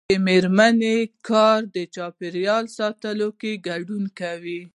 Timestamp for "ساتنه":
2.77-3.27